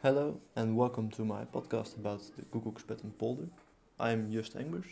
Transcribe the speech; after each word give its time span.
Hello 0.00 0.40
and 0.54 0.76
welcome 0.76 1.10
to 1.10 1.24
my 1.24 1.44
podcast 1.44 1.96
about 1.96 2.22
the 2.36 2.42
Koekoekspetten 2.52 3.18
polder. 3.18 3.48
I'm 3.98 4.30
Just 4.30 4.56
Engbers 4.56 4.86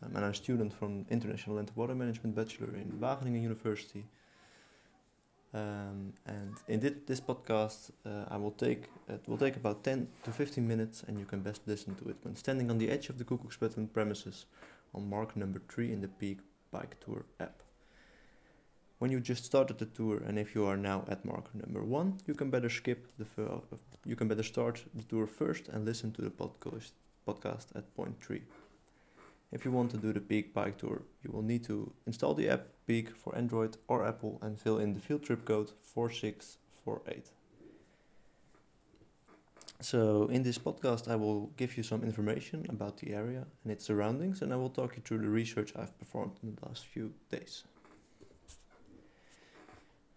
um, 0.00 0.14
and 0.14 0.24
I'm 0.24 0.30
a 0.30 0.34
student 0.34 0.72
from 0.72 1.04
International 1.10 1.56
Land 1.56 1.72
Water 1.74 1.96
Management 1.96 2.36
Bachelor 2.36 2.68
in 2.76 2.92
Wageningen 3.00 3.42
University. 3.42 4.04
Um, 5.52 6.12
and 6.26 6.54
in 6.68 6.78
this, 6.78 6.92
this 7.08 7.20
podcast, 7.20 7.90
uh, 8.06 8.26
I 8.30 8.36
will 8.36 8.52
take 8.52 8.84
it 9.08 9.26
will 9.26 9.36
take 9.36 9.56
about 9.56 9.82
10 9.82 10.06
to 10.22 10.30
15 10.30 10.68
minutes, 10.68 11.02
and 11.08 11.18
you 11.18 11.24
can 11.24 11.40
best 11.40 11.62
listen 11.66 11.96
to 11.96 12.10
it 12.10 12.16
when 12.22 12.36
standing 12.36 12.70
on 12.70 12.78
the 12.78 12.88
edge 12.88 13.08
of 13.08 13.18
the 13.18 13.24
Koekoekspetten 13.24 13.92
premises 13.92 14.46
on 14.94 15.10
mark 15.10 15.36
number 15.36 15.60
3 15.70 15.92
in 15.92 16.00
the 16.00 16.08
Peek 16.08 16.38
Bike 16.70 16.94
Tour 17.04 17.24
app. 17.40 17.61
When 19.02 19.10
you 19.10 19.18
just 19.18 19.44
started 19.44 19.78
the 19.78 19.86
tour 19.86 20.22
and 20.24 20.38
if 20.38 20.54
you 20.54 20.64
are 20.64 20.76
now 20.76 21.04
at 21.08 21.24
marker 21.24 21.50
number 21.54 21.82
1, 21.82 22.18
you 22.28 22.34
can 22.34 22.50
better 22.50 22.68
skip 22.68 23.08
the 23.18 23.26
you 24.06 24.14
can 24.14 24.28
better 24.28 24.44
start 24.44 24.84
the 24.94 25.02
tour 25.02 25.26
first 25.26 25.66
and 25.66 25.84
listen 25.84 26.12
to 26.12 26.22
the 26.22 26.30
podcast 26.30 26.92
podcast 27.26 27.74
at 27.74 27.92
point 27.96 28.22
3. 28.22 28.40
If 29.50 29.64
you 29.64 29.72
want 29.72 29.90
to 29.90 29.96
do 29.96 30.12
the 30.12 30.20
Peek 30.20 30.54
Bike 30.54 30.78
Tour, 30.78 31.02
you 31.24 31.32
will 31.32 31.42
need 31.42 31.64
to 31.64 31.92
install 32.06 32.34
the 32.34 32.48
app 32.48 32.68
Peek 32.86 33.08
for 33.16 33.34
Android 33.34 33.76
or 33.88 34.06
Apple 34.06 34.38
and 34.40 34.56
fill 34.56 34.78
in 34.78 34.94
the 34.94 35.00
field 35.00 35.24
trip 35.24 35.44
code 35.44 35.72
4648. 35.82 37.32
So, 39.80 40.28
in 40.28 40.44
this 40.44 40.58
podcast, 40.58 41.10
I 41.10 41.16
will 41.16 41.50
give 41.56 41.76
you 41.76 41.82
some 41.82 42.04
information 42.04 42.66
about 42.68 42.98
the 42.98 43.14
area 43.14 43.44
and 43.64 43.72
its 43.72 43.84
surroundings, 43.84 44.42
and 44.42 44.52
I 44.52 44.56
will 44.56 44.70
talk 44.70 44.94
you 44.94 45.02
through 45.02 45.22
the 45.22 45.34
research 45.40 45.72
I've 45.74 45.98
performed 45.98 46.38
in 46.44 46.54
the 46.54 46.68
last 46.68 46.86
few 46.86 47.12
days. 47.28 47.64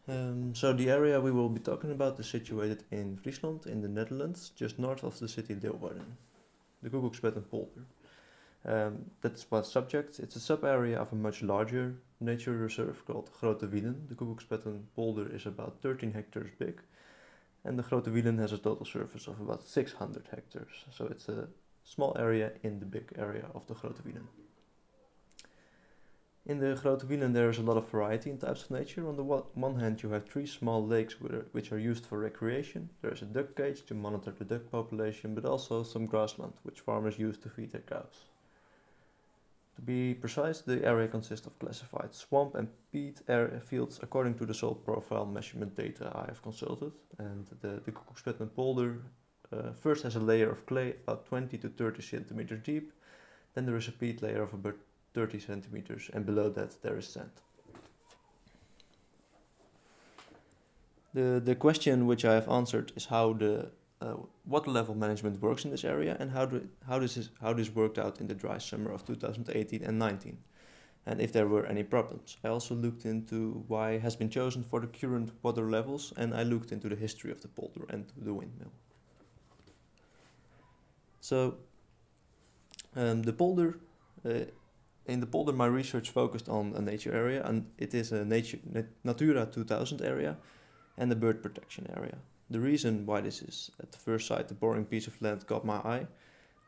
Um, 0.08 0.54
so 0.54 0.72
the 0.72 0.90
area 0.90 1.20
we 1.20 1.32
will 1.32 1.50
be 1.50 1.60
talking 1.60 1.92
about 1.92 2.20
is 2.20 2.28
situated 2.28 2.84
in 2.92 3.18
Friesland, 3.18 3.66
in 3.66 3.82
the 3.82 3.88
Netherlands, 3.88 4.52
just 4.56 4.78
north 4.78 5.04
of 5.04 5.18
the 5.20 5.28
city 5.28 5.56
Leeuwarden, 5.56 6.06
the 6.84 6.90
Koekoekspetten 6.90 7.50
polder. 7.50 7.86
Um, 8.66 9.06
that's 9.22 9.50
what 9.50 9.66
subject. 9.66 10.20
It's 10.20 10.36
a 10.36 10.40
sub-area 10.40 11.00
of 11.00 11.12
a 11.12 11.16
much 11.16 11.42
larger 11.42 11.96
nature 12.20 12.54
reserve 12.54 13.04
called 13.06 13.32
Grote 13.40 13.62
Wielen. 13.62 14.08
The 14.08 14.16
Koekoekspetten 14.16 14.84
polder 14.96 15.28
is 15.34 15.48
about 15.48 15.82
13 15.82 16.14
hectares 16.14 16.52
big, 16.60 16.82
and 17.64 17.78
the 17.78 17.84
Grote 17.84 18.06
Wielen 18.06 18.38
has 18.40 18.54
a 18.54 18.60
total 18.60 18.86
surface 18.86 19.28
of 19.28 19.42
about 19.42 19.64
600 19.64 20.28
hectares. 20.30 20.86
So 20.96 21.08
it's 21.08 21.30
a 21.30 21.48
small 21.84 22.16
area 22.20 22.52
in 22.62 22.80
the 22.80 22.86
big 22.86 23.12
area 23.18 23.46
of 23.56 23.66
the 23.68 23.74
Grote 23.74 24.04
Wielen. 24.06 24.45
In 26.48 26.60
the 26.60 26.76
Grote 26.76 27.08
Wielen 27.08 27.34
there 27.34 27.50
is 27.50 27.58
a 27.58 27.64
lot 27.64 27.76
of 27.76 27.90
variety 27.90 28.30
in 28.30 28.38
types 28.38 28.64
of 28.64 28.70
nature. 28.70 29.08
On 29.08 29.16
the 29.16 29.24
one 29.24 29.80
hand 29.80 30.04
you 30.04 30.10
have 30.10 30.26
three 30.26 30.46
small 30.46 30.86
lakes 30.86 31.16
which 31.20 31.72
are 31.72 31.80
used 31.80 32.06
for 32.06 32.20
recreation. 32.20 32.88
There 33.02 33.12
is 33.12 33.24
a 33.24 33.26
duck 33.26 33.56
cage 33.56 33.84
to 33.88 33.96
monitor 33.96 34.30
the 34.30 34.46
duck 34.46 34.70
population, 34.70 35.34
but 35.34 35.46
also 35.46 35.82
some 35.82 36.06
grassland 36.06 36.54
which 36.62 36.82
farmers 36.82 37.18
use 37.18 37.40
to 37.40 37.50
feed 37.50 37.72
their 37.72 37.82
cows. 37.82 38.26
To 39.78 39.82
be 39.82 40.14
precise, 40.14 40.62
the 40.62 40.86
area 40.86 41.08
consists 41.08 41.48
of 41.48 41.58
classified 41.58 42.14
swamp 42.14 42.54
and 42.54 42.68
peat 42.92 43.22
area 43.28 43.60
fields 43.60 44.00
according 44.04 44.36
to 44.36 44.46
the 44.46 44.54
soil 44.54 44.76
profile 44.76 45.26
measurement 45.26 45.76
data 45.76 46.12
I 46.14 46.28
have 46.28 46.44
consulted. 46.44 46.92
And 47.18 47.48
the, 47.62 47.82
the 47.84 47.92
Koekoekspetten 47.92 48.54
polder 48.54 49.02
uh, 49.52 49.72
first 49.74 50.04
has 50.04 50.16
a 50.16 50.20
layer 50.20 50.52
of 50.52 50.64
clay 50.68 50.96
about 51.08 51.26
20 51.26 51.58
to 51.58 51.70
30 51.70 52.04
centimeters 52.04 52.62
deep. 52.64 52.94
Then 53.56 53.66
there 53.66 53.78
is 53.78 53.88
a 53.88 53.92
peat 53.92 54.22
layer 54.22 54.44
of 54.44 54.54
about 54.54 54.78
30 55.16 55.40
centimeters 55.40 56.10
and 56.14 56.26
below 56.26 56.50
that 56.50 56.82
there 56.82 56.98
is 56.98 57.08
sand. 57.08 57.32
The, 61.14 61.42
the 61.44 61.56
question 61.56 62.06
which 62.06 62.26
I 62.26 62.34
have 62.34 62.50
answered 62.50 62.92
is 62.98 63.06
how 63.06 63.34
the 63.34 63.72
uh, 64.02 64.16
water 64.46 64.70
level 64.70 64.94
management 64.94 65.42
works 65.42 65.64
in 65.64 65.72
this 65.72 65.86
area 65.86 66.18
and 66.20 66.30
how, 66.30 66.46
do, 66.46 66.68
how, 66.86 67.00
this 67.00 67.16
is, 67.16 67.30
how 67.42 67.54
this 67.54 67.74
worked 67.74 67.98
out 67.98 68.20
in 68.20 68.28
the 68.28 68.36
dry 68.36 68.58
summer 68.58 68.92
of 68.92 69.06
2018 69.06 69.84
and 69.84 69.98
19 69.98 70.38
and 71.08 71.22
if 71.22 71.32
there 71.32 71.48
were 71.48 71.66
any 71.68 71.84
problems. 71.84 72.38
I 72.44 72.50
also 72.50 72.76
looked 72.76 73.06
into 73.06 73.64
why 73.68 73.92
it 73.92 74.02
has 74.02 74.16
been 74.16 74.30
chosen 74.30 74.64
for 74.64 74.82
the 74.82 74.88
current 74.88 75.32
water 75.44 75.70
levels 75.70 76.14
and 76.18 76.34
I 76.34 76.44
looked 76.44 76.72
into 76.72 76.90
the 76.90 76.96
history 76.96 77.32
of 77.32 77.42
the 77.42 77.48
polder 77.48 77.86
and 77.90 78.06
the 78.18 78.34
windmill. 78.34 78.72
So 81.22 81.56
um, 82.96 83.24
the 83.24 83.34
polder 83.34 83.78
uh, 84.26 84.46
in 85.08 85.20
the 85.20 85.28
polder, 85.28 85.54
my 85.54 85.68
research 85.68 86.10
focused 86.10 86.50
on 86.50 86.74
a 86.76 86.82
nature 86.82 87.14
area, 87.14 87.44
and 87.46 87.66
it 87.78 87.94
is 87.94 88.12
a 88.12 88.26
nature 88.26 88.60
Natura 89.04 89.46
2000 89.46 90.02
area 90.02 90.38
and 90.98 91.12
a 91.12 91.16
bird 91.16 91.44
protection 91.44 91.88
area. 91.96 92.18
The 92.50 92.60
reason 92.60 93.06
why 93.06 93.22
this 93.22 93.42
is, 93.42 93.72
at 93.82 93.92
the 93.92 93.98
first 93.98 94.28
sight, 94.28 94.48
the 94.48 94.54
boring 94.54 94.86
piece 94.86 95.08
of 95.08 95.22
land 95.22 95.46
caught 95.48 95.66
my 95.66 95.78
eye, 95.78 96.08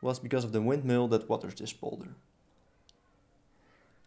was 0.00 0.18
because 0.18 0.44
of 0.44 0.52
the 0.52 0.60
windmill 0.60 1.08
that 1.08 1.28
waters 1.28 1.54
this 1.54 1.72
polder. 1.72 2.08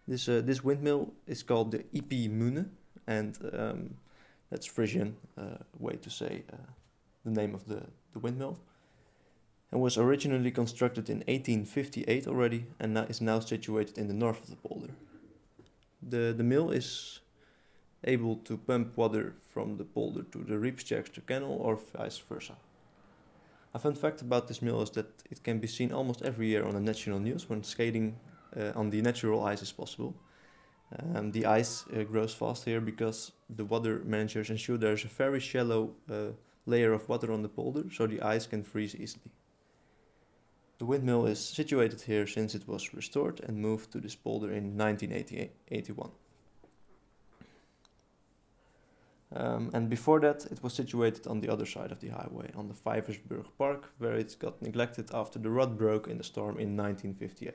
This 0.08 0.28
uh, 0.28 0.42
this 0.44 0.64
windmill 0.64 1.14
is 1.28 1.44
called 1.44 1.72
the 1.72 1.84
Ypey 1.94 2.30
Mune, 2.30 2.72
and 3.08 3.38
um, 3.54 3.96
that's 4.50 4.66
Frisian 4.66 5.16
uh, 5.38 5.64
way 5.80 5.96
to 5.96 6.10
say 6.10 6.44
uh, 6.52 6.58
the 7.24 7.32
name 7.32 7.54
of 7.54 7.66
the, 7.68 7.84
the 8.14 8.20
windmill 8.20 8.58
and 9.72 9.82
was 9.82 9.98
originally 9.98 10.52
constructed 10.52 11.10
in 11.10 11.18
1858 11.20 12.28
already 12.28 12.66
and 12.80 12.98
is 13.10 13.22
now 13.22 13.40
situated 13.40 13.98
in 13.98 14.08
the 14.08 14.14
north 14.14 14.44
of 14.44 14.50
the 14.50 14.68
polder. 14.68 14.90
The, 16.02 16.34
the 16.36 16.44
mill 16.44 16.72
is 16.72 17.20
able 18.04 18.38
to 18.38 18.58
pump 18.58 18.98
water 18.98 19.36
from 19.54 19.78
the 19.78 19.84
polder 19.84 20.24
to 20.24 20.40
the 20.40 20.56
Riepstjerkster 20.56 21.26
canal 21.26 21.58
or 21.62 21.78
vice 21.98 22.18
versa. 22.18 22.56
A 23.74 23.80
fun 23.80 23.94
fact 23.96 24.22
about 24.22 24.48
this 24.48 24.62
mill 24.62 24.82
is 24.82 24.90
that 24.92 25.08
it 25.30 25.44
can 25.44 25.60
be 25.60 25.68
seen 25.68 25.94
almost 25.94 26.24
every 26.24 26.48
year 26.48 26.66
on 26.66 26.74
the 26.74 26.82
national 26.82 27.20
news 27.20 27.50
when 27.50 27.64
skating 27.64 28.18
uh, 28.58 28.72
on 28.76 28.90
the 28.90 29.02
natural 29.02 29.46
ice 29.46 29.62
is 29.62 29.72
possible. 29.72 30.14
Um, 31.16 31.32
the 31.32 31.46
ice 31.46 31.86
uh, 31.96 32.04
grows 32.04 32.34
fast 32.34 32.66
here 32.66 32.82
because 32.82 33.32
the 33.50 33.64
water 33.64 34.02
managers 34.04 34.50
ensure 34.50 34.78
there's 34.78 35.06
a 35.06 35.08
very 35.08 35.40
shallow 35.40 35.92
uh, 36.12 36.32
layer 36.66 36.92
of 36.92 37.08
water 37.08 37.32
on 37.32 37.44
the 37.44 37.48
polder 37.48 37.84
so 37.90 38.08
the 38.08 38.22
ice 38.22 38.46
can 38.46 38.62
freeze 38.62 38.94
easily. 38.96 39.32
The 40.82 40.88
windmill 40.88 41.28
is 41.28 41.40
situated 41.40 42.02
here 42.02 42.26
since 42.26 42.56
it 42.56 42.68
was 42.68 42.92
restored 42.92 43.40
and 43.42 43.56
moved 43.56 43.92
to 43.92 44.00
this 44.00 44.16
polder 44.16 44.52
in 44.52 44.76
1981. 44.76 46.10
Um, 49.36 49.70
and 49.76 49.92
before 49.92 50.20
that, 50.22 50.48
it 50.50 50.64
was 50.64 50.74
situated 50.74 51.28
on 51.28 51.40
the 51.40 51.50
other 51.50 51.68
side 51.68 51.92
of 51.92 52.00
the 52.00 52.08
highway, 52.08 52.50
on 52.56 52.68
the 52.68 52.74
Vijversburg 52.74 53.46
Park, 53.60 53.92
where 54.00 54.16
it 54.16 54.36
got 54.40 54.60
neglected 54.60 55.12
after 55.14 55.38
the 55.38 55.52
rod 55.52 55.78
broke 55.78 56.08
in 56.08 56.18
the 56.18 56.24
storm 56.24 56.58
in 56.58 56.76
1958. 56.76 57.54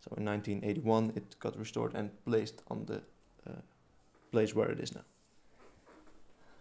So 0.00 0.14
in 0.16 0.24
1981, 0.24 1.12
it 1.14 1.38
got 1.38 1.58
restored 1.58 1.92
and 1.94 2.08
placed 2.24 2.62
on 2.68 2.86
the 2.86 3.02
uh, 3.46 3.60
place 4.32 4.54
where 4.54 4.70
it 4.70 4.80
is 4.80 4.94
now. 4.94 5.04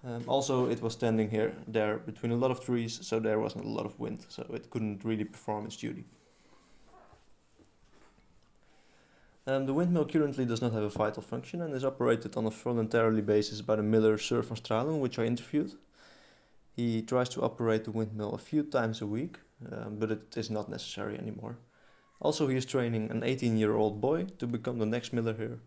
Um, 0.06 0.24
also, 0.28 0.70
it 0.70 0.82
was 0.82 0.94
standing 0.94 1.32
here, 1.32 1.54
there, 1.68 1.98
between 1.98 2.32
a 2.32 2.36
lot 2.36 2.52
of 2.52 2.64
trees, 2.64 3.00
so 3.02 3.20
there 3.20 3.40
wasn't 3.40 3.66
a 3.66 3.68
lot 3.68 3.88
of 3.88 4.00
wind, 4.00 4.26
so 4.30 4.46
it 4.54 4.70
couldn't 4.70 5.04
really 5.04 5.24
perform 5.24 5.66
its 5.66 5.78
duty. 5.78 6.06
Um, 9.48 9.66
the 9.66 9.74
windmill 9.74 10.06
currently 10.06 10.46
does 10.46 10.62
not 10.62 10.74
have 10.74 10.84
a 10.84 10.90
vital 10.90 11.24
function 11.24 11.62
and 11.62 11.74
is 11.74 11.84
operated 11.84 12.38
on 12.38 12.46
a 12.46 12.52
voluntarily 12.52 13.22
basis 13.22 13.62
by 13.62 13.76
the 13.76 13.84
miller 13.84 14.18
Sir 14.18 14.42
van 14.42 14.58
Stralen, 14.58 15.00
which 15.00 15.18
I 15.18 15.26
interviewed. 15.26 15.74
He 16.76 17.02
tries 17.02 17.30
to 17.30 17.42
operate 17.42 17.86
the 17.86 17.92
windmill 17.92 18.34
a 18.34 18.40
few 18.40 18.64
times 18.64 19.02
a 19.02 19.08
week, 19.08 19.38
um, 19.72 19.98
but 19.98 20.12
it 20.12 20.36
is 20.36 20.50
not 20.50 20.70
necessary 20.70 21.18
anymore. 21.18 21.58
Also, 22.20 22.48
he 22.48 22.58
is 22.58 22.66
training 22.66 23.12
an 23.12 23.24
18 23.24 23.58
year 23.58 23.76
old 23.76 24.02
boy 24.02 24.26
to 24.40 24.48
become 24.48 24.80
the 24.80 24.86
next 24.86 25.14
miller 25.14 25.34
here. 25.34 25.60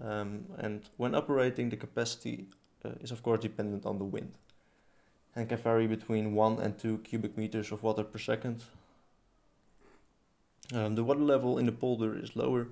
Um, 0.00 0.46
and 0.58 0.82
when 0.96 1.14
operating, 1.14 1.68
the 1.68 1.76
capacity 1.76 2.48
uh, 2.84 2.90
is 3.00 3.10
of 3.10 3.22
course 3.22 3.40
dependent 3.40 3.86
on 3.86 3.98
the 3.98 4.04
wind 4.04 4.32
and 5.38 5.48
can 5.48 5.58
vary 5.58 5.86
between 5.86 6.34
1 6.34 6.58
and 6.60 6.78
2 6.78 6.98
cubic 6.98 7.36
meters 7.36 7.70
of 7.70 7.82
water 7.82 8.02
per 8.02 8.18
second. 8.18 8.64
Um, 10.72 10.96
the 10.96 11.04
water 11.04 11.20
level 11.20 11.58
in 11.58 11.66
the 11.66 11.72
polder 11.72 12.18
is 12.18 12.34
lower 12.34 12.66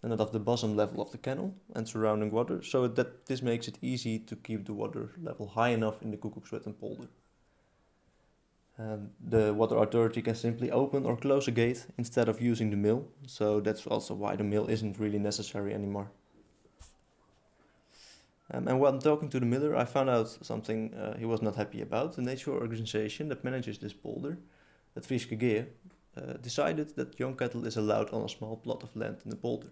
than 0.00 0.10
that 0.10 0.20
of 0.20 0.32
the 0.32 0.38
bottom 0.38 0.76
level 0.76 1.02
of 1.02 1.10
the 1.10 1.18
canal 1.18 1.52
and 1.74 1.88
surrounding 1.88 2.30
water, 2.30 2.62
so 2.62 2.86
that 2.88 3.26
this 3.26 3.42
makes 3.42 3.68
it 3.68 3.78
easy 3.82 4.18
to 4.20 4.36
keep 4.36 4.66
the 4.66 4.72
water 4.72 5.10
level 5.20 5.48
high 5.48 5.70
enough 5.70 6.00
in 6.02 6.10
the 6.10 6.16
Koekoekspetten 6.16 6.78
polder. 6.78 7.08
Um, 8.78 9.10
the 9.20 9.52
water 9.52 9.76
authority 9.76 10.22
can 10.22 10.34
simply 10.34 10.70
open 10.70 11.04
or 11.04 11.16
close 11.16 11.46
a 11.46 11.50
gate 11.50 11.86
instead 11.98 12.28
of 12.28 12.40
using 12.40 12.70
the 12.70 12.76
mill, 12.76 13.06
so 13.26 13.60
that's 13.60 13.86
also 13.86 14.14
why 14.14 14.34
the 14.36 14.44
mill 14.44 14.66
isn't 14.68 14.98
really 14.98 15.18
necessary 15.18 15.74
anymore. 15.74 16.10
Um, 18.52 18.68
and 18.68 18.78
while 18.78 18.98
talking 18.98 19.30
to 19.30 19.40
the 19.40 19.46
miller, 19.46 19.74
I 19.74 19.86
found 19.86 20.10
out 20.10 20.28
something 20.28 20.92
uh, 20.94 21.16
he 21.16 21.24
was 21.24 21.40
not 21.40 21.56
happy 21.56 21.80
about. 21.80 22.16
The 22.16 22.22
nature 22.22 22.52
organization 22.52 23.28
that 23.28 23.44
manages 23.44 23.78
this 23.78 23.94
polder, 23.94 24.38
at 24.94 25.04
Fryske 25.04 25.38
Gea, 25.40 25.66
uh, 26.16 26.34
decided 26.34 26.94
that 26.96 27.18
young 27.18 27.34
cattle 27.34 27.66
is 27.66 27.78
allowed 27.78 28.10
on 28.10 28.22
a 28.22 28.28
small 28.28 28.56
plot 28.56 28.82
of 28.82 28.94
land 28.94 29.18
in 29.24 29.30
the 29.30 29.36
polder. 29.36 29.70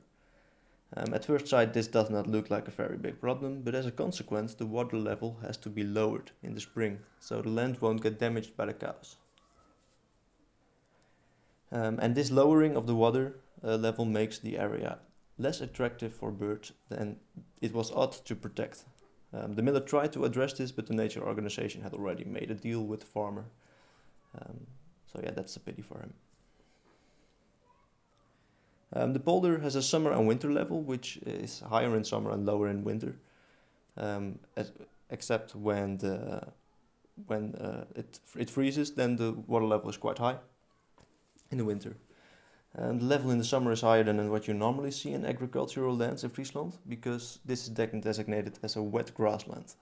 Um, 0.97 1.13
at 1.13 1.27
first 1.27 1.47
sight, 1.47 1.75
this 1.75 1.87
does 1.87 2.09
not 2.09 2.27
look 2.27 2.51
like 2.51 2.67
a 2.67 2.73
very 2.73 2.97
big 2.97 3.21
problem, 3.21 3.61
but 3.63 3.75
as 3.75 3.87
a 3.87 3.93
consequence, 3.93 4.55
the 4.55 4.67
water 4.67 4.97
level 4.97 5.39
has 5.43 5.57
to 5.59 5.69
be 5.69 5.85
lowered 5.85 6.31
in 6.43 6.55
the 6.55 6.61
spring, 6.61 6.99
so 7.21 7.43
the 7.43 7.51
land 7.51 7.81
won't 7.81 8.03
get 8.03 8.19
damaged 8.19 8.57
by 8.57 8.65
the 8.65 8.73
cows. 8.73 9.17
Um, 11.71 11.99
and 12.01 12.15
this 12.15 12.31
lowering 12.31 12.77
of 12.77 12.87
the 12.87 12.95
water 12.95 13.37
uh, 13.63 13.77
level 13.77 14.05
makes 14.05 14.39
the 14.39 14.59
area 14.59 14.99
less 15.41 15.61
attractive 15.61 16.13
for 16.13 16.31
birds 16.31 16.73
than 16.89 17.17
it 17.61 17.73
was 17.73 17.91
ought 17.91 18.25
to 18.27 18.37
protect. 18.37 18.85
Um, 19.33 19.55
the 19.55 19.63
miller 19.63 19.81
tried 19.81 20.13
to 20.13 20.25
address 20.25 20.53
this, 20.55 20.73
but 20.73 20.87
the 20.87 20.95
nature 20.95 21.23
organization 21.23 21.83
had 21.83 21.95
already 21.95 22.25
made 22.25 22.51
a 22.51 22.55
deal 22.55 22.85
with 22.85 23.01
the 23.01 23.07
farmer. 23.07 23.45
Um, 24.39 24.67
so 25.13 25.21
yeah, 25.23 25.31
that's 25.31 25.57
a 25.57 25.61
pity 25.61 25.83
for 25.83 25.99
him. 25.99 26.13
Um, 28.93 29.13
the 29.13 29.21
polder 29.21 29.61
has 29.61 29.77
a 29.77 29.83
summer 29.83 30.11
and 30.13 30.27
winter 30.27 30.53
level, 30.53 30.83
which 30.83 31.19
is 31.19 31.61
higher 31.61 31.97
in 31.97 32.05
summer 32.05 32.33
and 32.33 32.45
lower 32.45 32.69
in 32.69 32.83
winter, 32.83 33.15
um, 33.97 34.39
as, 34.57 34.73
except 35.11 35.55
when 35.55 35.99
the 35.99 36.43
when 37.27 37.55
uh, 37.55 37.85
it 37.95 38.19
it 38.37 38.51
freezes, 38.51 38.93
then 38.93 39.17
the 39.17 39.33
water 39.47 39.67
level 39.67 39.91
is 39.91 39.97
quite 39.97 40.19
high 40.19 40.39
in 41.51 41.59
the 41.59 41.65
winter. 41.65 41.97
And 42.75 43.01
the 43.01 43.05
level 43.05 43.31
in 43.33 43.39
the 43.39 43.45
summer 43.45 43.73
is 43.73 43.81
higher 43.81 44.05
than 44.05 44.31
what 44.31 44.47
you 44.47 44.55
normally 44.55 44.93
see 44.93 45.13
in 45.13 45.27
agricultural 45.27 45.97
lands 45.97 46.23
in 46.23 46.31
Friesland 46.31 46.79
because 46.89 47.41
this 47.45 47.65
is 47.65 47.71
designated 47.71 48.59
as 48.63 48.77
a 48.77 48.83
wet 48.83 49.13
grassland. 49.15 49.75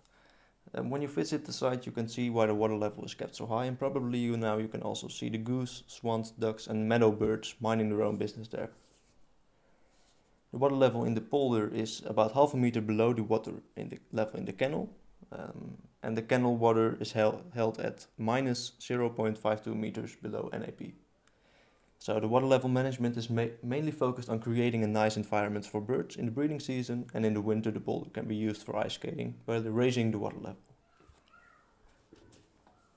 And 0.74 0.90
when 0.90 1.02
you 1.02 1.08
visit 1.08 1.44
the 1.44 1.52
site, 1.52 1.86
you 1.86 1.92
can 1.92 2.08
see 2.08 2.30
why 2.30 2.46
the 2.46 2.54
water 2.54 2.76
level 2.76 3.04
is 3.04 3.14
kept 3.14 3.36
so 3.36 3.46
high, 3.46 3.64
and 3.64 3.78
probably 3.78 4.18
you 4.18 4.36
now 4.36 4.58
you 4.58 4.68
can 4.68 4.82
also 4.82 5.08
see 5.08 5.28
the 5.28 5.38
goose, 5.38 5.82
swans, 5.86 6.30
ducks, 6.30 6.66
and 6.66 6.88
meadow 6.88 7.10
birds 7.10 7.54
minding 7.60 7.88
their 7.88 8.02
own 8.02 8.16
business 8.16 8.48
there. 8.48 8.70
The 10.52 10.58
water 10.58 10.74
level 10.74 11.04
in 11.04 11.14
the 11.14 11.20
polder 11.20 11.68
is 11.68 12.02
about 12.06 12.32
half 12.32 12.54
a 12.54 12.56
meter 12.56 12.80
below 12.80 13.12
the 13.12 13.22
water 13.22 13.52
in 13.76 13.90
the 13.90 13.98
level 14.12 14.40
in 14.40 14.46
the 14.46 14.52
kennel, 14.52 14.90
um, 15.32 15.76
and 16.02 16.16
the 16.16 16.22
kennel 16.22 16.56
water 16.56 16.96
is 17.00 17.12
held, 17.12 17.42
held 17.54 17.80
at 17.80 18.06
minus 18.16 18.72
0.52 18.80 19.74
meters 19.74 20.16
below 20.16 20.50
NAP. 20.52 20.92
So 22.00 22.20
the 22.20 22.28
water 22.28 22.46
level 22.46 22.68
management 22.68 23.16
is 23.16 23.28
ma 23.28 23.46
mainly 23.62 23.90
focused 23.90 24.28
on 24.28 24.38
creating 24.40 24.84
a 24.84 24.86
nice 24.86 25.16
environment 25.16 25.66
for 25.66 25.80
birds 25.80 26.16
in 26.16 26.26
the 26.26 26.30
breeding 26.30 26.60
season 26.60 27.06
and 27.12 27.26
in 27.26 27.34
the 27.34 27.40
winter 27.40 27.72
the 27.72 27.80
polder 27.80 28.10
can 28.10 28.26
be 28.28 28.36
used 28.36 28.62
for 28.62 28.76
ice 28.76 28.94
skating 28.94 29.34
while 29.46 29.62
raising 29.62 30.12
the 30.12 30.18
water 30.18 30.38
level. 30.40 30.62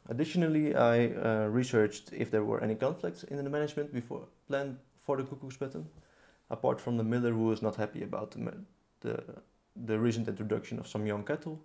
Additionally, 0.10 0.76
I 0.76 1.08
uh, 1.08 1.48
researched 1.48 2.12
if 2.14 2.30
there 2.30 2.44
were 2.44 2.62
any 2.64 2.76
conflicts 2.76 3.24
in 3.24 3.44
the 3.44 3.50
management 3.50 3.94
before 3.94 4.28
plan 4.48 4.78
for 5.02 5.18
the 5.18 5.24
cuckoo's 5.24 5.58
Koekoekspetten, 5.58 5.86
apart 6.50 6.82
from 6.82 6.98
the 6.98 7.04
miller 7.04 7.32
who 7.32 7.52
is 7.52 7.62
not 7.62 7.76
happy 7.76 8.04
about 8.04 8.32
the, 8.32 8.54
the, 9.00 9.24
the 9.86 9.98
recent 9.98 10.28
introduction 10.28 10.80
of 10.80 10.88
some 10.88 11.06
young 11.08 11.24
cattle. 11.24 11.60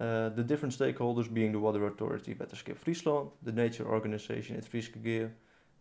Uh, 0.00 0.28
the 0.30 0.42
different 0.42 0.76
stakeholders 0.76 1.32
being 1.32 1.52
the 1.52 1.58
Water 1.58 1.86
Authority 1.86 2.34
Wetterskip 2.34 2.76
Friesland, 2.76 3.30
the 3.42 3.52
nature 3.52 3.86
organization 3.86 4.56
Het 4.56 4.68
Fryske 4.68 5.00
Gea, 5.02 5.30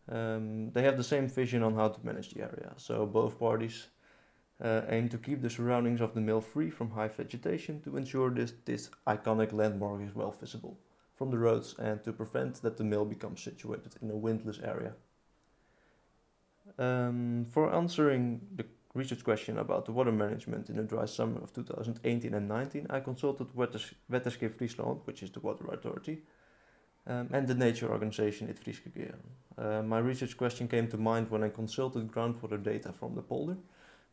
um, 0.10 0.72
they 0.72 0.84
have 0.84 0.98
the 0.98 1.04
same 1.04 1.28
vision 1.28 1.64
on 1.64 1.76
how 1.76 1.90
to 1.90 2.06
manage 2.06 2.34
the 2.34 2.42
area. 2.42 2.74
So 2.78 3.06
both 3.06 3.40
parties 3.40 3.88
uh, 4.62 4.82
aim 4.90 5.10
to 5.10 5.18
keep 5.18 5.42
the 5.42 5.50
surroundings 5.50 6.02
of 6.02 6.14
the 6.14 6.22
mill 6.22 6.42
free 6.42 6.70
from 6.70 6.90
high 6.92 7.08
vegetation 7.08 7.82
to 7.82 7.98
ensure 7.98 8.30
this, 8.30 8.54
this 8.66 8.90
iconic 9.08 9.54
landmark 9.54 10.02
is 10.02 10.16
well 10.16 10.32
visible 10.32 10.78
from 11.16 11.32
the 11.32 11.38
roads 11.38 11.76
and 11.80 12.04
to 12.04 12.12
prevent 12.12 12.62
that 12.62 12.78
the 12.78 12.84
mill 12.84 13.06
becomes 13.06 13.42
situated 13.42 13.96
in 14.02 14.10
a 14.12 14.16
windless 14.16 14.60
area. 14.64 14.94
Um, 16.78 17.46
for 17.50 17.74
answering 17.74 18.42
the 18.56 18.66
research 18.94 19.24
question 19.24 19.58
about 19.58 19.86
the 19.86 19.92
water 19.92 20.12
management 20.12 20.70
in 20.70 20.78
the 20.78 20.84
dry 20.84 21.06
summer 21.06 21.42
of 21.42 21.54
2018 21.54 22.34
and 22.34 22.48
19, 22.48 22.88
I 22.90 23.00
consulted 23.00 23.48
Wetterskip 23.56 24.56
Friesland, 24.56 25.02
which 25.06 25.24
is 25.24 25.32
the 25.32 25.40
water 25.40 25.66
authority, 25.68 26.24
um, 27.08 27.30
and 27.32 27.48
the 27.48 27.56
nature 27.56 27.90
organization 27.90 28.48
Fryske 28.48 28.92
Gea. 28.96 29.14
Uh, 29.58 29.84
my 29.84 30.00
research 30.00 30.38
question 30.38 30.68
came 30.68 30.88
to 30.88 30.98
mind 30.98 31.30
when 31.30 31.44
I 31.44 31.50
consulted 31.50 32.12
groundwater 32.12 32.62
data 32.62 32.92
from 32.92 33.16
the 33.16 33.22
polder, 33.22 33.58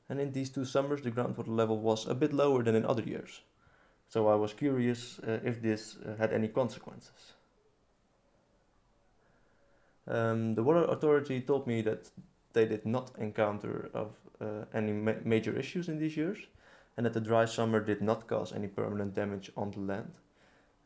and 0.09 0.21
in 0.21 0.33
these 0.33 0.51
two 0.51 0.65
summers 0.65 1.03
the 1.03 1.11
groundwater 1.11 1.57
level 1.57 1.79
was 1.79 2.07
a 2.07 2.15
bit 2.15 2.33
lower 2.33 2.63
than 2.63 2.75
in 2.75 2.85
other 2.85 3.03
years. 3.03 3.43
So 4.09 4.27
I 4.29 4.35
was 4.35 4.53
curious 4.53 5.21
uh, 5.21 5.39
if 5.45 5.63
this 5.63 5.97
uh, 6.05 6.17
had 6.17 6.33
any 6.33 6.49
consequences. 6.49 7.35
Um, 10.09 10.55
the 10.55 10.63
water 10.63 10.85
authority 10.85 11.41
told 11.41 11.67
me 11.67 11.83
that 11.83 12.11
they 12.53 12.67
did 12.67 12.85
not 12.85 13.13
encounter 13.19 13.89
of 13.95 14.17
uh, 14.41 14.65
any 14.75 14.93
ma 14.93 15.13
major 15.25 15.57
issues 15.57 15.89
in 15.89 15.99
these 15.99 16.17
years, 16.17 16.39
and 16.97 17.07
that 17.07 17.13
the 17.13 17.21
dry 17.21 17.45
summer 17.45 17.81
did 17.81 18.03
not 18.03 18.27
cause 18.27 18.53
any 18.53 18.67
permanent 18.67 19.15
damage 19.15 19.53
on 19.57 19.71
the 19.71 19.81
land. 19.81 20.13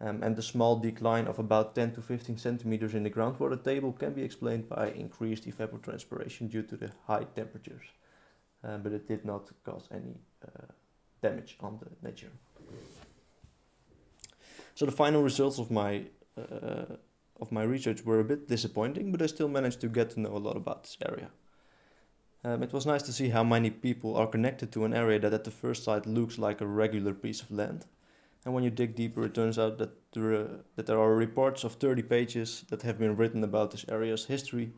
Um, 0.04 0.22
and 0.22 0.36
the 0.36 0.42
small 0.42 0.76
decline 0.76 1.26
of 1.26 1.38
about 1.38 1.74
10 1.74 1.92
to 1.94 2.02
15 2.02 2.36
centimeters 2.36 2.94
in 2.94 3.04
the 3.04 3.10
groundwater 3.10 3.62
table 3.62 3.90
can 3.92 4.12
be 4.12 4.22
explained 4.22 4.68
by 4.68 4.90
increased 4.90 5.46
evapotranspiration 5.46 6.50
due 6.50 6.62
to 6.62 6.76
the 6.76 6.90
high 7.06 7.24
temperatures. 7.34 7.84
Um, 8.62 8.82
but 8.82 8.92
it 8.92 9.08
did 9.08 9.24
not 9.24 9.50
cause 9.64 9.88
any 9.90 10.18
uh, 10.44 10.66
damage 11.22 11.56
on 11.60 11.78
the 11.80 12.06
nature. 12.06 12.30
So 14.74 14.84
the 14.84 14.92
final 14.92 15.22
results 15.22 15.58
of 15.58 15.70
my 15.70 16.02
uh, 16.36 16.96
of 17.40 17.50
my 17.50 17.62
research 17.62 18.04
were 18.04 18.20
a 18.20 18.24
bit 18.24 18.48
disappointing, 18.48 19.10
but 19.10 19.22
I 19.22 19.26
still 19.26 19.48
managed 19.48 19.80
to 19.80 19.88
get 19.88 20.10
to 20.10 20.20
know 20.20 20.36
a 20.36 20.42
lot 20.48 20.56
about 20.56 20.82
this 20.82 20.96
area. 21.08 21.30
Um, 22.44 22.62
it 22.62 22.72
was 22.72 22.84
nice 22.86 23.02
to 23.02 23.12
see 23.12 23.30
how 23.30 23.42
many 23.42 23.70
people 23.70 24.16
are 24.16 24.26
connected 24.26 24.70
to 24.72 24.84
an 24.84 24.92
area 24.92 25.18
that 25.18 25.32
at 25.32 25.44
the 25.44 25.50
first 25.50 25.84
sight 25.84 26.06
looks 26.06 26.38
like 26.38 26.60
a 26.60 26.66
regular 26.66 27.14
piece 27.14 27.40
of 27.40 27.50
land, 27.50 27.86
and 28.44 28.52
when 28.52 28.64
you 28.64 28.70
dig 28.70 28.94
deeper, 28.94 29.24
it 29.24 29.34
turns 29.34 29.58
out 29.58 29.78
that 29.78 30.12
there, 30.12 30.34
uh, 30.34 30.46
that 30.76 30.86
there 30.86 30.98
are 30.98 31.14
reports 31.14 31.64
of 31.64 31.74
30 31.74 32.02
pages 32.02 32.64
that 32.68 32.82
have 32.82 32.98
been 32.98 33.16
written 33.16 33.42
about 33.42 33.70
this 33.70 33.84
area's 33.88 34.26
history 34.26 34.72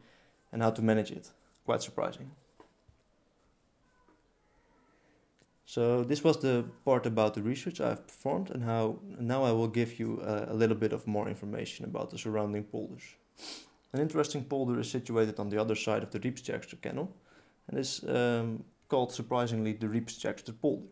and 0.53 0.63
how 0.63 0.71
to 0.71 0.83
manage 0.83 1.11
it. 1.11 1.31
Quite 1.65 1.83
surprising. 1.83 2.31
So 5.65 6.05
this 6.05 6.23
was 6.23 6.39
the 6.41 6.65
part 6.85 7.07
about 7.07 7.35
the 7.35 7.43
research 7.43 7.81
I've 7.81 8.07
performed 8.07 8.51
and 8.51 8.63
how 8.63 9.01
now 9.19 9.43
I 9.43 9.51
will 9.51 9.67
give 9.67 9.99
you 9.99 10.21
uh, 10.23 10.47
a 10.49 10.55
little 10.55 10.77
bit 10.77 10.93
of 10.93 11.09
more 11.09 11.29
information 11.29 11.85
about 11.85 12.11
the 12.11 12.19
surrounding 12.19 12.63
polders. 12.63 13.03
An 13.93 14.01
interesting 14.01 14.45
polder 14.45 14.79
is 14.79 14.89
situated 14.89 15.41
on 15.41 15.49
the 15.49 15.61
other 15.61 15.75
side 15.75 16.05
of 16.05 16.13
the 16.13 16.21
Riepstjerkster 16.21 16.81
Canal 16.81 17.11
and 17.67 17.79
is 17.79 18.05
um, 18.07 18.63
called 18.89 19.13
surprisingly 19.13 19.73
the 19.73 19.89
Riepstjerkster 19.89 20.55
polder. 20.61 20.87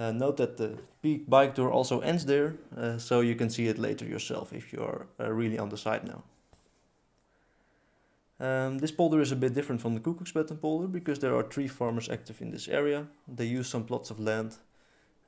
Uh, 0.00 0.12
note 0.12 0.38
that 0.38 0.56
the 0.56 0.78
Peek 1.02 1.28
bike 1.28 1.54
tour 1.54 1.70
also 1.70 2.00
ends 2.00 2.24
there, 2.24 2.54
uh, 2.74 2.96
so 2.96 3.20
you 3.20 3.34
can 3.34 3.50
see 3.50 3.66
it 3.66 3.78
later 3.78 4.06
yourself 4.06 4.50
if 4.50 4.72
you're 4.72 5.06
uh, 5.18 5.30
really 5.30 5.58
on 5.58 5.68
the 5.68 5.76
side 5.76 6.04
now. 6.04 6.22
Um, 8.40 8.78
this 8.78 8.92
polder 8.92 9.20
is 9.20 9.30
a 9.30 9.36
bit 9.36 9.52
different 9.52 9.82
from 9.82 9.92
the 9.92 10.00
Koekoekspetten 10.00 10.58
polder 10.58 10.86
because 10.86 11.18
there 11.18 11.36
are 11.36 11.42
three 11.42 11.68
farmers 11.68 12.08
active 12.08 12.40
in 12.40 12.50
this 12.50 12.66
area. 12.66 13.06
They 13.28 13.44
use 13.44 13.68
some 13.68 13.84
plots 13.84 14.10
of 14.10 14.18
land 14.18 14.56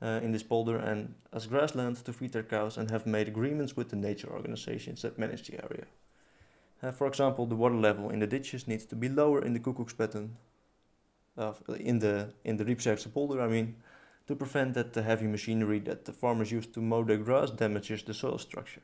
uh, 0.01 0.19
in 0.23 0.31
this 0.31 0.41
polder 0.41 0.77
and 0.77 1.13
as 1.31 1.45
grassland 1.45 1.97
to 2.05 2.11
feed 2.11 2.31
their 2.31 2.41
cows 2.41 2.77
and 2.77 2.89
have 2.89 3.05
made 3.05 3.27
agreements 3.27 3.77
with 3.77 3.89
the 3.89 3.95
nature 3.95 4.31
organizations 4.31 5.03
that 5.03 5.19
manage 5.19 5.43
the 5.43 5.63
area. 5.63 5.85
Uh, 6.81 6.91
for 6.91 7.05
example, 7.05 7.45
the 7.45 7.55
water 7.55 7.75
level 7.75 8.09
in 8.09 8.17
the 8.17 8.27
ditches 8.27 8.67
needs 8.67 8.85
to 8.85 8.95
be 8.95 9.07
lower 9.07 9.45
in 9.45 9.53
the 9.53 9.59
Koekoekspetten, 9.59 10.29
uh, 11.37 11.53
in 11.79 11.99
the 11.99 12.33
in 12.43 12.57
the 12.57 12.65
Riepstjerkster 12.65 13.13
polder, 13.13 13.39
I 13.39 13.47
mean, 13.47 13.75
to 14.27 14.35
prevent 14.35 14.73
that 14.73 14.93
the 14.93 15.03
heavy 15.03 15.27
machinery 15.27 15.79
that 15.79 16.05
the 16.05 16.13
farmers 16.13 16.51
use 16.51 16.65
to 16.67 16.81
mow 16.81 17.03
their 17.03 17.17
grass 17.17 17.51
damages 17.51 18.03
the 18.03 18.13
soil 18.13 18.37
structure. 18.37 18.81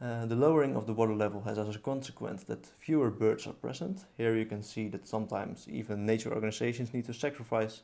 Uh, 0.00 0.26
the 0.26 0.36
lowering 0.36 0.76
of 0.76 0.86
the 0.86 0.92
water 0.92 1.14
level 1.14 1.40
has 1.42 1.58
as 1.58 1.74
a 1.74 1.78
consequence 1.78 2.44
that 2.44 2.66
fewer 2.78 3.10
birds 3.10 3.46
are 3.46 3.54
present. 3.54 4.04
Here 4.18 4.36
you 4.36 4.44
can 4.44 4.62
see 4.62 4.88
that 4.88 5.08
sometimes 5.08 5.66
even 5.70 6.04
nature 6.04 6.34
organizations 6.34 6.92
need 6.92 7.06
to 7.06 7.14
sacrifice 7.14 7.82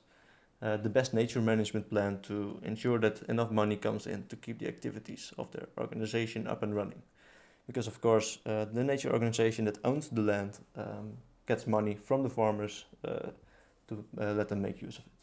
uh, 0.61 0.77
the 0.77 0.91
best 0.91 1.15
nature 1.15 1.41
management 1.41 1.89
plan 1.89 2.21
to 2.23 2.61
ensure 2.65 2.99
that 2.99 3.23
enough 3.29 3.51
money 3.51 3.77
comes 3.77 4.07
in 4.07 4.27
to 4.29 4.37
keep 4.37 4.59
the 4.59 4.69
activities 4.69 5.33
of 5.39 5.51
their 5.53 5.69
organization 5.79 6.47
up 6.47 6.62
and 6.62 6.77
running. 6.77 7.03
Because 7.67 7.87
of 7.87 8.01
course 8.01 8.39
uh, 8.45 8.67
the 8.67 8.85
nature 8.85 9.12
organization 9.12 9.65
that 9.65 9.79
owns 9.85 10.09
the 10.09 10.21
land 10.21 10.59
um, 10.77 11.17
gets 11.47 11.67
money 11.67 11.95
from 11.95 12.23
the 12.23 12.31
farmers 12.31 12.85
uh, 13.05 13.31
to 13.89 14.05
uh, 14.21 14.33
let 14.35 14.49
them 14.49 14.61
make 14.61 14.83
use 14.83 14.99
of 14.99 15.07
it. 15.07 15.22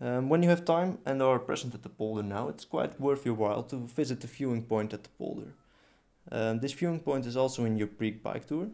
Um, 0.00 0.30
when 0.30 0.42
you 0.42 0.48
have 0.48 0.64
time 0.64 0.98
and 1.04 1.22
are 1.22 1.38
present 1.38 1.74
at 1.74 1.82
the 1.82 1.90
polder 1.90 2.22
now, 2.22 2.48
it's 2.48 2.64
quite 2.64 2.98
worth 2.98 3.26
your 3.26 3.34
while 3.34 3.62
to 3.64 3.76
visit 3.76 4.20
the 4.20 4.26
viewing 4.26 4.62
point 4.62 4.94
at 4.94 5.02
the 5.02 5.10
polder. 5.10 5.52
Um, 6.32 6.60
this 6.60 6.72
viewing 6.72 7.00
point 7.00 7.26
is 7.26 7.36
also 7.36 7.64
in 7.64 7.76
your 7.76 7.88
pre-bike 7.88 8.46
tour. 8.46 8.68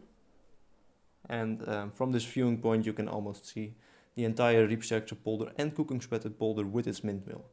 And 1.28 1.68
um, 1.68 1.90
from 1.90 2.12
this 2.12 2.25
viewing 2.25 2.59
point 2.59 2.87
you 2.87 2.92
can 2.92 3.09
almost 3.09 3.47
see 3.47 3.75
the 4.14 4.25
entire 4.25 4.68
Riepstjerkster 4.68 5.16
polder 5.23 5.50
and 5.59 5.75
Koekoekspetten 5.75 6.38
polder 6.38 6.64
with 6.64 6.87
its 6.87 7.02
windmill. 7.02 7.45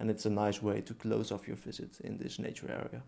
And 0.00 0.10
it's 0.10 0.26
a 0.26 0.30
nice 0.30 0.60
way 0.60 0.80
to 0.80 0.94
close 0.94 1.30
off 1.30 1.46
your 1.46 1.56
visit 1.56 2.00
in 2.00 2.18
this 2.18 2.40
nature 2.40 2.70
area. 2.70 3.02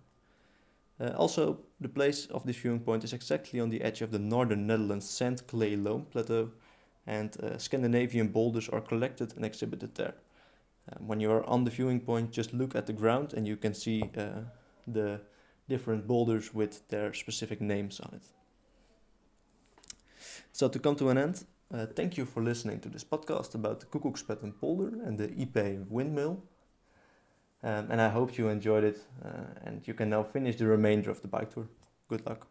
Uh, 1.00 1.16
also, 1.16 1.58
the 1.80 1.88
place 1.88 2.26
of 2.26 2.46
this 2.46 2.56
viewing 2.56 2.78
point 2.78 3.02
is 3.02 3.12
exactly 3.12 3.58
on 3.58 3.68
the 3.68 3.82
edge 3.82 4.00
of 4.00 4.12
the 4.12 4.18
northern 4.18 4.66
Netherlands 4.66 5.08
sand 5.08 5.44
clay 5.48 5.74
loam 5.74 6.06
plateau 6.12 6.50
and 7.06 7.36
uh, 7.42 7.58
Scandinavian 7.58 8.28
boulders 8.28 8.68
are 8.68 8.80
collected 8.80 9.34
and 9.36 9.44
exhibited 9.44 9.94
there. 9.94 10.14
Um, 10.92 11.08
when 11.08 11.20
you 11.20 11.30
are 11.30 11.44
on 11.44 11.64
the 11.64 11.70
viewing 11.70 12.00
point, 12.00 12.32
just 12.32 12.52
look 12.52 12.74
at 12.74 12.86
the 12.86 12.92
ground 12.92 13.34
and 13.34 13.46
you 13.46 13.56
can 13.56 13.74
see 13.74 14.10
uh, 14.16 14.42
the 14.86 15.20
different 15.68 16.06
boulders 16.06 16.52
with 16.52 16.86
their 16.88 17.12
specific 17.14 17.60
names 17.60 18.00
on 18.00 18.14
it. 18.14 18.22
So 20.52 20.68
to 20.68 20.78
come 20.78 20.96
to 20.96 21.08
an 21.08 21.18
end, 21.18 21.44
uh, 21.72 21.86
thank 21.86 22.16
you 22.16 22.24
for 22.24 22.42
listening 22.42 22.80
to 22.80 22.88
this 22.88 23.04
podcast 23.04 23.54
about 23.54 23.80
the 23.80 23.86
Koekoekspetten 23.86 24.58
polder 24.60 24.88
and 25.04 25.18
the 25.18 25.28
Ypey 25.28 25.88
windmill. 25.88 26.42
Um, 27.62 27.90
and 27.90 28.00
I 28.00 28.10
hope 28.10 28.36
you 28.36 28.48
enjoyed 28.48 28.84
it 28.84 28.98
uh, 29.24 29.28
and 29.64 29.86
you 29.88 29.94
can 29.94 30.10
now 30.10 30.22
finish 30.22 30.56
the 30.56 30.66
remainder 30.66 31.10
of 31.10 31.22
the 31.22 31.28
bike 31.28 31.54
tour. 31.54 31.66
Good 32.08 32.26
luck. 32.26 32.46